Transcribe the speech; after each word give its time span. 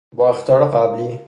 با 0.15 0.27
اخطار 0.29 0.65
قبلی 0.71 1.19